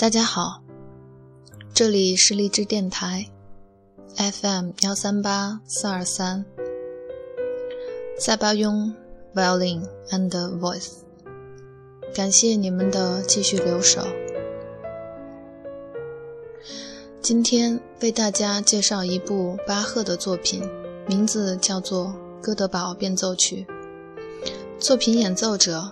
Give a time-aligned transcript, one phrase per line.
[0.00, 0.62] 大家好，
[1.74, 3.26] 这里是荔枝电台
[4.16, 6.42] FM 幺三八四二三，
[8.18, 8.94] 塞巴雍
[9.34, 11.00] Violin and Voice，
[12.14, 14.06] 感谢你们的继续留守。
[17.20, 20.66] 今天为大家介绍一部巴赫的作品，
[21.06, 22.06] 名字叫做
[22.40, 23.66] 《哥德堡变奏曲》，
[24.78, 25.90] 作品演奏者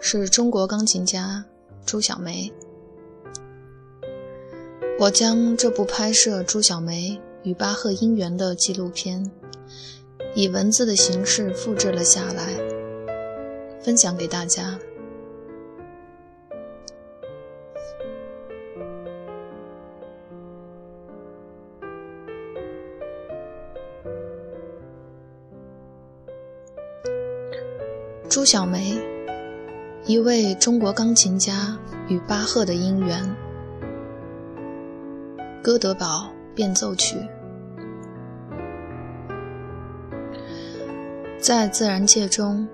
[0.00, 1.44] 是中国钢琴家
[1.84, 2.52] 朱晓梅。
[4.98, 9.30] 我将这部拍摄朱晓梅与巴赫姻缘的纪录片，
[10.34, 12.54] 以文字的形式复制了下来，
[13.78, 14.78] 分享给大家。
[28.30, 28.98] 朱晓梅，
[30.06, 33.22] 一位中国钢琴家与巴赫的姻缘。
[35.66, 37.16] 《哥德堡变奏曲》
[41.40, 42.68] 在自然界中，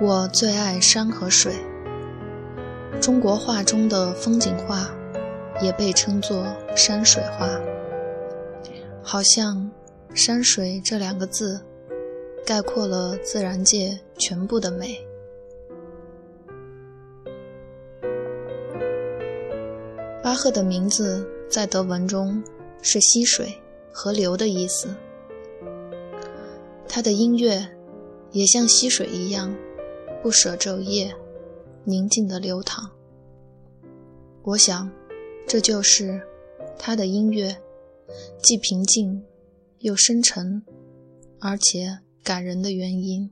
[0.00, 1.52] 我最爱山和水。
[2.98, 4.90] 中国画中的风景画
[5.60, 7.46] 也被称作山水画，
[9.02, 9.70] 好像
[10.16, 11.60] “山水”这两个字
[12.46, 14.98] 概括了自然界全部的美。
[20.22, 21.22] 巴赫的名字。
[21.50, 22.40] 在德文中
[22.80, 23.60] 是溪水、
[23.92, 24.94] 河流的意思。
[26.88, 27.68] 他的音乐
[28.30, 29.52] 也像溪水一样，
[30.22, 31.12] 不舍昼夜，
[31.82, 32.88] 宁静的流淌。
[34.42, 34.88] 我想，
[35.44, 36.22] 这就是
[36.78, 37.60] 他的音乐
[38.40, 39.24] 既平静
[39.80, 40.62] 又深沉，
[41.40, 43.28] 而且感人的原因。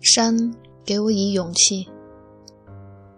[0.00, 0.54] 山
[0.84, 1.88] 给我以勇气。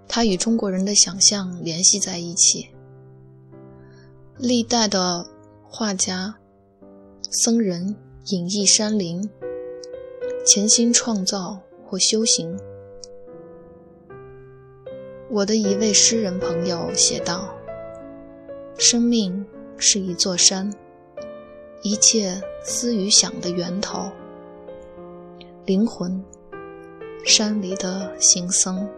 [0.08, 2.68] 它与中国人的想象联系在一起。
[4.38, 5.26] 历代的
[5.68, 6.34] 画家、
[7.30, 7.94] 僧人
[8.26, 9.28] 隐逸山林，
[10.46, 12.58] 潜心创造或修行。
[15.30, 17.54] 我的一位诗人朋友写道
[18.78, 19.44] ：“生命
[19.76, 20.72] 是一座山，
[21.82, 24.10] 一切思与想的源头。
[25.66, 26.24] 灵魂，
[27.26, 28.78] 山里的行僧。”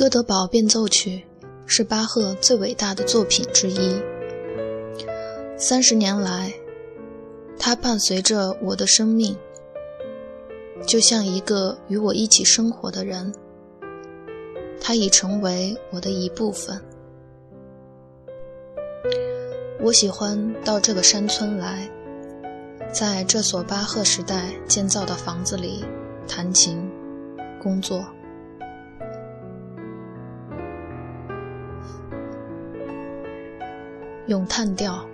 [0.00, 1.22] 哥德堡变奏曲》
[1.66, 4.00] 是巴赫最伟大的作品之一。
[5.58, 6.50] 三十年来，
[7.58, 9.36] 它伴随着我的生命，
[10.86, 13.30] 就像一个与我一起生活的人。
[14.80, 16.80] 它已成为我的一部分。
[19.82, 21.86] 我喜欢到这个山村来，
[22.90, 25.84] 在这所巴赫时代建造的房子里
[26.26, 26.90] 弹琴、
[27.62, 28.02] 工作。
[34.30, 35.04] 咏叹调，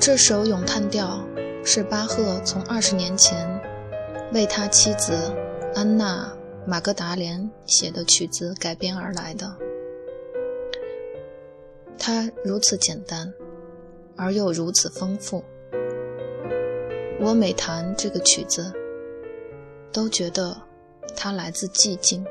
[0.00, 1.24] 这首咏叹调
[1.64, 3.48] 是巴赫从二十年前
[4.32, 5.32] 为他妻子
[5.72, 6.36] 安娜·
[6.68, 9.56] 马格达莲写的曲子改编而来的。
[11.96, 13.32] 它如此简单，
[14.16, 15.44] 而又如此丰富。
[17.20, 18.72] 我每弹这个曲子，
[19.92, 20.60] 都觉得
[21.14, 22.26] 它来自寂静，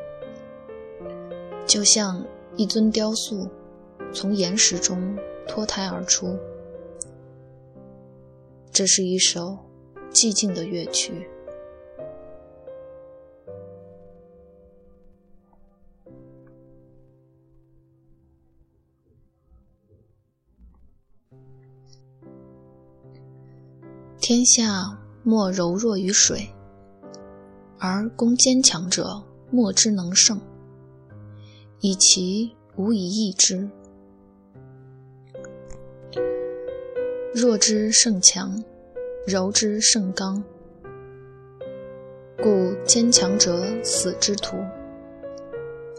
[1.65, 2.21] 就像
[2.57, 3.49] 一尊雕塑。
[4.13, 5.17] 从岩石中
[5.47, 6.37] 脱胎而出，
[8.71, 9.57] 这是一首
[10.11, 11.27] 寂静的乐曲。
[24.21, 26.47] 天下莫柔弱于水，
[27.77, 29.21] 而攻坚强者
[29.51, 30.39] 莫之能胜，
[31.81, 33.69] 以其无以易之。
[37.35, 38.63] 弱之胜强，
[39.25, 40.43] 柔之胜刚，
[42.37, 44.57] 故坚强者死之徒，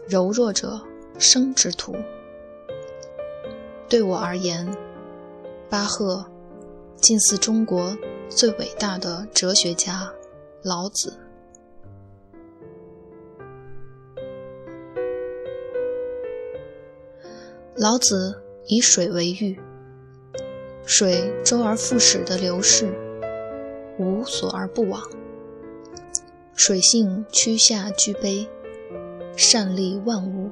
[0.07, 0.79] 柔弱者
[1.19, 1.93] 生之徒。
[3.89, 4.65] 对我而言，
[5.69, 6.25] 巴赫
[7.01, 7.97] 近似中国
[8.29, 10.09] 最伟大的哲学家
[10.63, 11.19] 老子。
[17.75, 19.59] 老子以水为喻。
[20.85, 22.93] 水周而复始的流逝，
[23.97, 25.01] 无所而不往。
[26.53, 28.47] 水性趋下居卑，
[29.35, 30.51] 善利万物，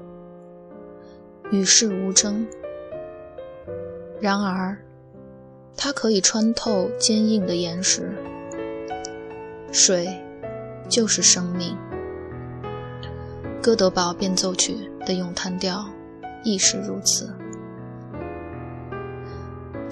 [1.52, 2.48] 与世无争。
[4.20, 4.78] 然而，
[5.78, 8.12] 它可以穿透坚硬的岩石。
[9.72, 10.08] 水
[10.90, 11.78] 就是生命。
[13.62, 14.76] 哥德堡变奏曲
[15.06, 15.86] 的咏叹调
[16.44, 17.30] 亦是如此。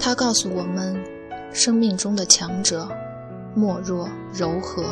[0.03, 0.99] 它告诉我们，
[1.53, 2.89] 生命中的强者，
[3.53, 4.83] 莫若柔和。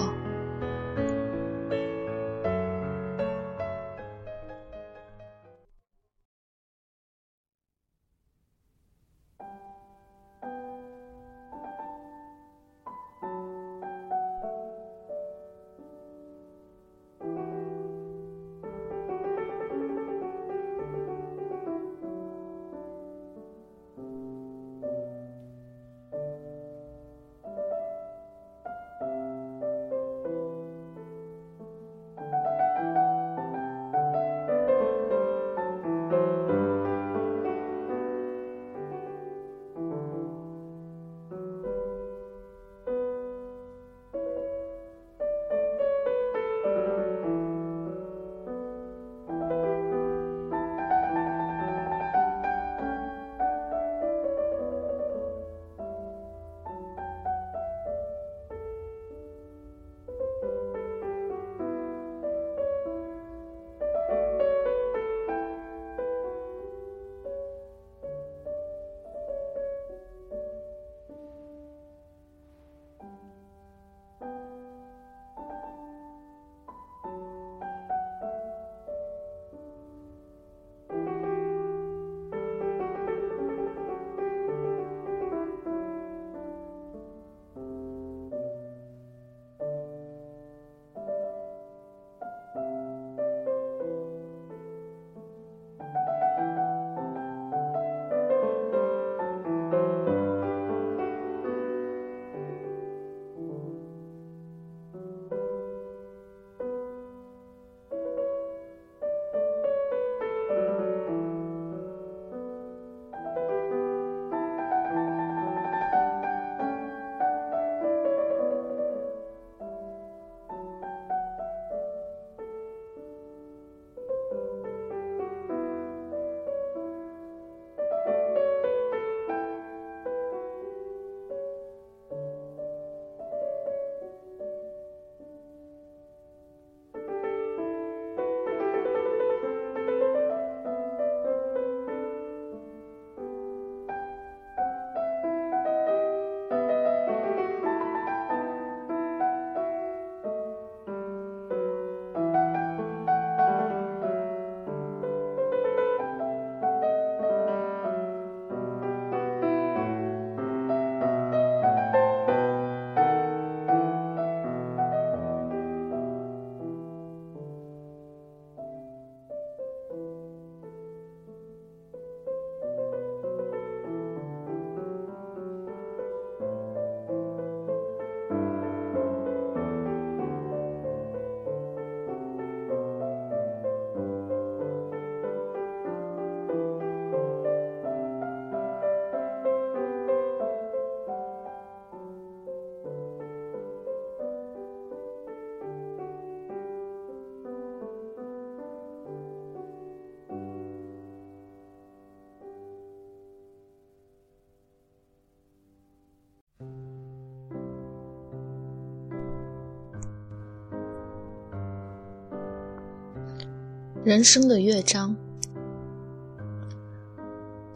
[214.10, 215.16] 人生的乐章，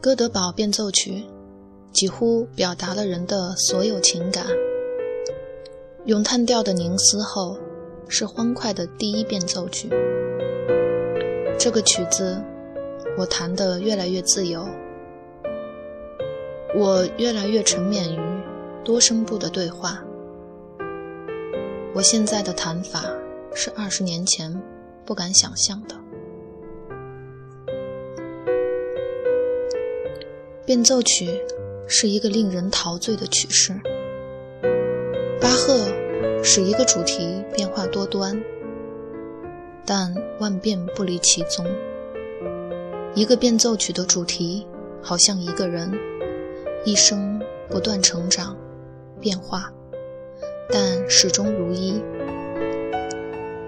[0.01, 1.23] 哥德堡变奏曲
[1.91, 4.43] 几乎表达了人的所有情感。
[6.05, 7.55] 咏叹调的凝思后，
[8.07, 9.91] 是欢快的第一变奏曲。
[11.59, 12.43] 这个曲子，
[13.15, 14.67] 我弹得越来越自由，
[16.75, 18.19] 我越来越沉湎于
[18.83, 20.03] 多声部的对话。
[21.93, 23.03] 我现在的弹法
[23.53, 24.59] 是二十年前
[25.05, 25.95] 不敢想象的。
[30.65, 31.27] 变奏曲
[31.87, 33.73] 是一个令人陶醉的曲式。
[35.41, 35.89] 巴赫
[36.41, 38.41] 使一个主题变化多端，
[39.85, 41.65] 但万变不离其宗。
[43.13, 44.65] 一个变奏曲的主题
[45.01, 45.91] 好像一个人，
[46.85, 48.55] 一生不断成长、
[49.19, 49.69] 变化，
[50.71, 52.01] 但始终如一。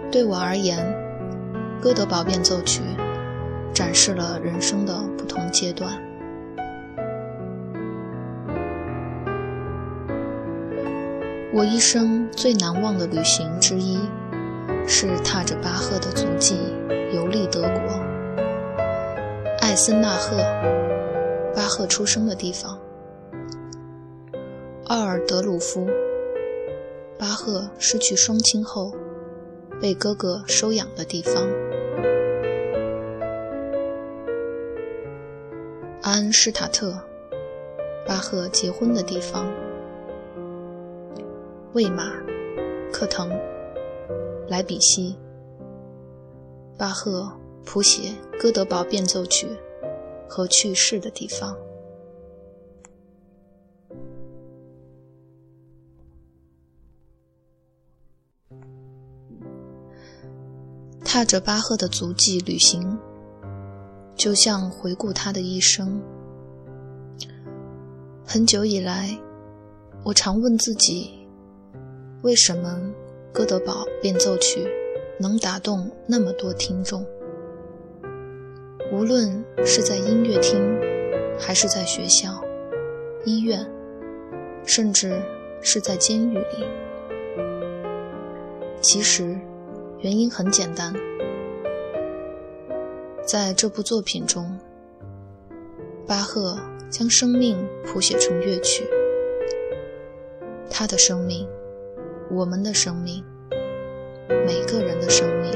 [0.09, 0.77] 对我而言，
[1.81, 2.81] 哥德堡变奏曲
[3.73, 6.01] 展示了人生的不同阶段。
[11.57, 13.97] 我一生最难忘的旅行之一，
[14.85, 16.57] 是踏着巴赫的足迹
[17.13, 18.03] 游历德国，
[19.61, 20.35] 艾森纳赫，
[21.55, 22.77] 巴赫出生的地方；
[24.87, 25.87] 奥尔德鲁夫，
[27.17, 28.93] 巴赫失去双亲后
[29.79, 31.47] 被哥哥收养的地方；
[36.01, 36.99] 安施塔特，
[38.05, 39.47] 巴赫结婚的地方。
[41.75, 42.09] 魏玛、
[42.89, 43.29] 克腾、
[44.47, 45.13] 莱比锡，
[46.77, 47.29] 巴赫
[47.65, 49.45] 谱写《哥德堡变奏曲》
[50.25, 51.53] 和去世的地方。
[61.03, 62.97] 踏着巴赫的足迹旅行，
[64.15, 66.01] 就像回顾他的一生。
[68.25, 69.09] 很久以来，
[70.05, 71.24] 我常问自己。
[72.25, 72.81] 为什么
[73.31, 74.61] 《哥德堡变奏曲》
[75.19, 77.05] 能打动那么多听众？
[78.91, 80.59] 无论是在音乐厅，
[81.39, 82.43] 还是在学校、
[83.25, 83.63] 医院，
[84.65, 85.21] 甚至
[85.61, 86.65] 是在监狱里，
[88.81, 89.39] 其实
[89.99, 90.91] 原因很简单。
[93.23, 94.57] 在这部作品中，
[96.07, 96.57] 巴赫
[96.89, 97.55] 将生命
[97.85, 98.83] 谱写成乐曲，
[100.71, 101.47] 他的生命。
[102.29, 103.23] 我们的生命，
[104.45, 105.51] 每个人的生命，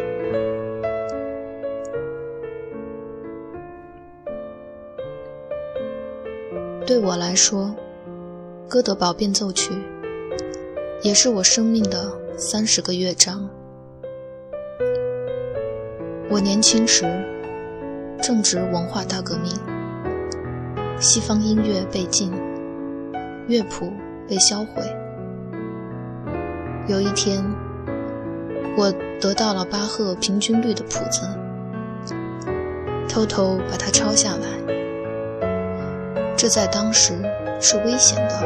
[6.86, 7.76] 对我来说，
[8.70, 9.74] 《哥德堡变奏曲》
[11.02, 13.50] 也是我生命的三十个乐章。
[16.30, 17.04] 我年轻时
[18.22, 19.52] 正值文化大革命，
[21.00, 22.32] 西方音乐被禁，
[23.48, 23.92] 乐谱
[24.28, 24.99] 被销毁。
[26.90, 27.46] 有一天，
[28.76, 28.92] 我
[29.22, 31.22] 得到了巴赫平均律的谱子，
[33.08, 34.48] 偷偷把它抄下来。
[36.36, 37.14] 这在当时
[37.62, 38.42] 是危险的。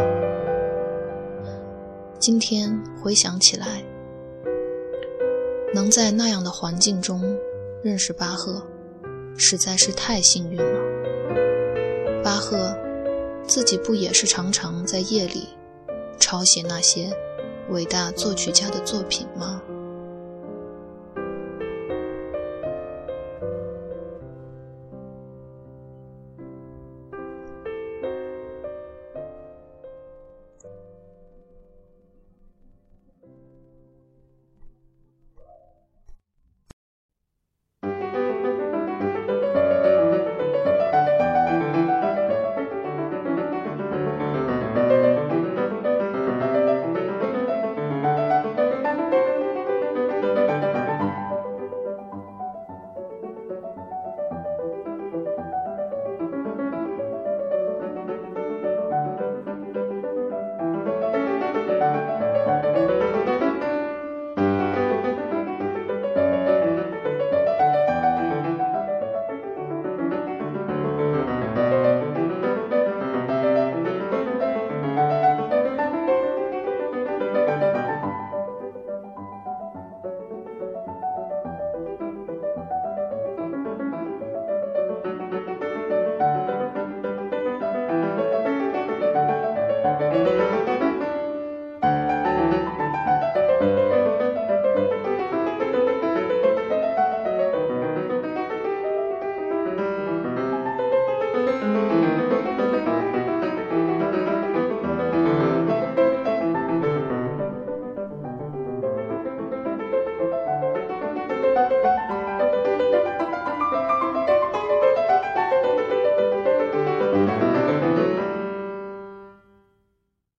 [2.20, 3.82] 今天回想起来，
[5.74, 7.22] 能在那样的环境中
[7.82, 8.62] 认识巴赫，
[9.38, 12.22] 实在是太幸运了。
[12.22, 12.78] 巴赫
[13.48, 15.48] 自己不也是常常在夜里
[16.20, 17.10] 抄写那些？
[17.74, 19.60] 伟大作曲家的作品吗？